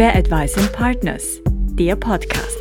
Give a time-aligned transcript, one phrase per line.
[0.00, 1.42] Fair Advice Partners,
[1.74, 2.56] der Podcast.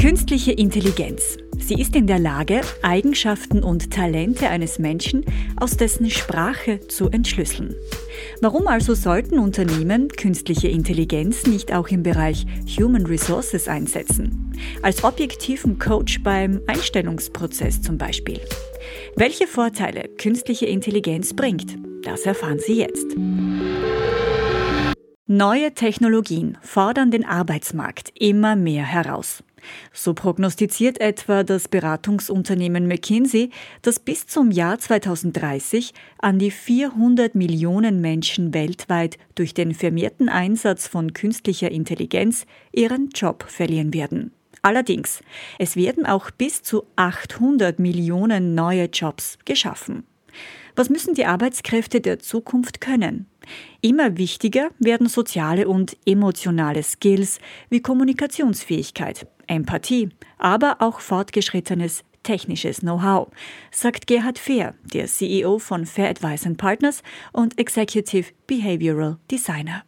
[0.00, 1.36] Künstliche Intelligenz.
[1.56, 5.24] Sie ist in der Lage, Eigenschaften und Talente eines Menschen
[5.56, 7.76] aus dessen Sprache zu entschlüsseln.
[8.40, 12.44] Warum also sollten Unternehmen künstliche Intelligenz nicht auch im Bereich
[12.76, 14.52] Human Resources einsetzen?
[14.82, 18.40] Als objektiven Coach beim Einstellungsprozess zum Beispiel.
[19.16, 23.16] Welche Vorteile künstliche Intelligenz bringt, das erfahren Sie jetzt.
[25.28, 29.42] Neue Technologien fordern den Arbeitsmarkt immer mehr heraus.
[29.92, 33.50] So prognostiziert etwa das Beratungsunternehmen McKinsey,
[33.82, 40.86] dass bis zum Jahr 2030 an die 400 Millionen Menschen weltweit durch den vermehrten Einsatz
[40.86, 44.32] von künstlicher Intelligenz ihren Job verlieren werden.
[44.66, 45.20] Allerdings,
[45.60, 50.02] es werden auch bis zu 800 Millionen neue Jobs geschaffen.
[50.74, 53.26] Was müssen die Arbeitskräfte der Zukunft können?
[53.80, 57.38] Immer wichtiger werden soziale und emotionale Skills
[57.70, 63.28] wie Kommunikationsfähigkeit, Empathie, aber auch fortgeschrittenes technisches Know-how,
[63.70, 69.84] sagt Gerhard Fehr, der CEO von Fair Advice Partners und Executive Behavioral Designer.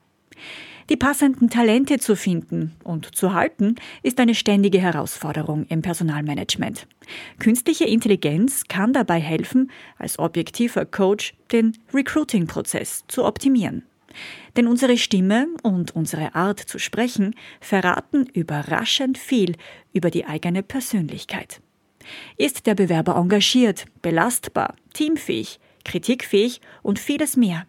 [0.88, 6.86] Die passenden Talente zu finden und zu halten, ist eine ständige Herausforderung im Personalmanagement.
[7.38, 13.84] Künstliche Intelligenz kann dabei helfen, als objektiver Coach den Recruiting-Prozess zu optimieren.
[14.56, 19.56] Denn unsere Stimme und unsere Art zu sprechen verraten überraschend viel
[19.92, 21.60] über die eigene Persönlichkeit.
[22.38, 27.66] Ist der Bewerber engagiert, belastbar, teamfähig, kritikfähig und vieles mehr?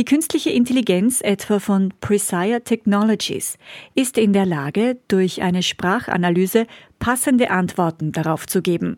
[0.00, 3.58] Die künstliche Intelligenz etwa von Presire Technologies
[3.94, 6.66] ist in der Lage, durch eine Sprachanalyse
[6.98, 8.96] passende Antworten darauf zu geben.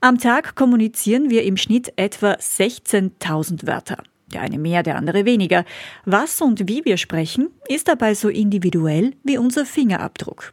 [0.00, 4.02] Am Tag kommunizieren wir im Schnitt etwa 16.000 Wörter.
[4.32, 5.64] Der eine mehr, der andere weniger.
[6.04, 10.52] Was und wie wir sprechen, ist dabei so individuell wie unser Fingerabdruck.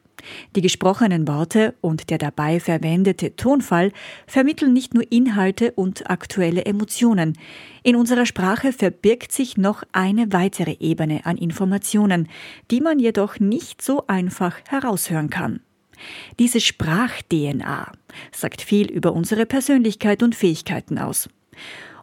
[0.55, 3.91] Die gesprochenen Worte und der dabei verwendete Tonfall
[4.25, 7.37] vermitteln nicht nur Inhalte und aktuelle Emotionen.
[7.83, 12.27] In unserer Sprache verbirgt sich noch eine weitere Ebene an Informationen,
[12.71, 15.61] die man jedoch nicht so einfach heraushören kann.
[16.39, 17.91] Diese Sprach-DNA
[18.31, 21.29] sagt viel über unsere Persönlichkeit und Fähigkeiten aus.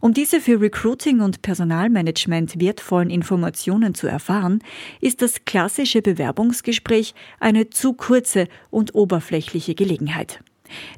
[0.05, 4.63] Um diese für Recruiting und Personalmanagement wertvollen Informationen zu erfahren,
[5.01, 10.41] ist das klassische Bewerbungsgespräch eine zu kurze und oberflächliche Gelegenheit.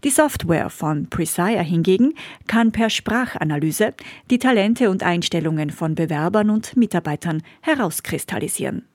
[0.02, 2.14] Die Software von Presire hingegen
[2.48, 3.94] kann per Sprachanalyse
[4.28, 8.86] die Talente und Einstellungen von Bewerbern und Mitarbeitern herauskristallisieren.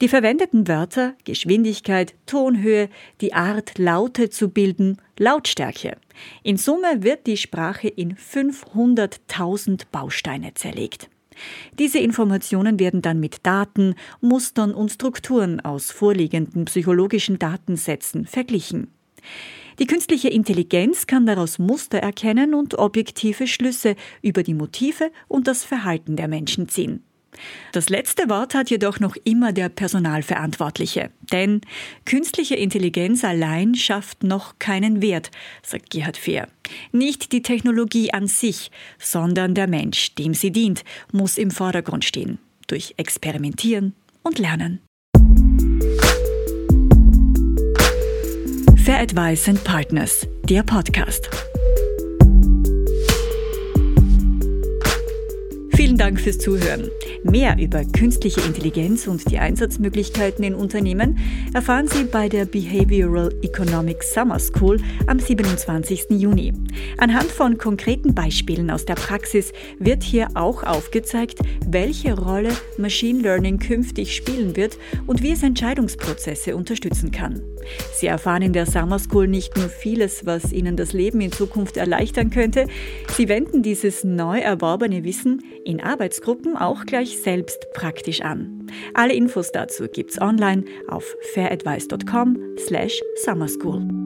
[0.00, 2.88] Die verwendeten Wörter, Geschwindigkeit, Tonhöhe,
[3.20, 5.96] die Art, Laute zu bilden, Lautstärke.
[6.42, 11.08] In Summe wird die Sprache in 500.000 Bausteine zerlegt.
[11.78, 18.88] Diese Informationen werden dann mit Daten, Mustern und Strukturen aus vorliegenden psychologischen Datensätzen verglichen.
[19.78, 25.64] Die künstliche Intelligenz kann daraus Muster erkennen und objektive Schlüsse über die Motive und das
[25.64, 27.02] Verhalten der Menschen ziehen.
[27.72, 31.10] Das letzte Wort hat jedoch noch immer der Personalverantwortliche.
[31.32, 31.60] Denn
[32.04, 35.30] künstliche Intelligenz allein schafft noch keinen Wert,
[35.62, 36.48] sagt Gerhard Fehr.
[36.92, 42.38] Nicht die Technologie an sich, sondern der Mensch, dem sie dient, muss im Vordergrund stehen.
[42.66, 44.80] Durch Experimentieren und Lernen.
[48.86, 51.28] Fair Advice and Partners, der Podcast.
[56.06, 56.88] Dank fürs Zuhören.
[57.24, 61.18] Mehr über künstliche Intelligenz und die Einsatzmöglichkeiten in Unternehmen
[61.52, 64.78] erfahren Sie bei der Behavioral Economics Summer School
[65.08, 66.10] am 27.
[66.10, 66.52] Juni.
[66.98, 73.58] Anhand von konkreten Beispielen aus der Praxis wird hier auch aufgezeigt, welche Rolle Machine Learning
[73.58, 74.78] künftig spielen wird
[75.08, 77.42] und wie es Entscheidungsprozesse unterstützen kann.
[77.94, 81.76] Sie erfahren in der Summer School nicht nur vieles, was Ihnen das Leben in Zukunft
[81.76, 82.68] erleichtern könnte,
[83.16, 88.66] Sie wenden dieses neu erworbene Wissen in Arbeitsgruppen auch gleich selbst praktisch an.
[88.92, 94.05] Alle Infos dazu gibt's online auf fairadvice.com/summerschool.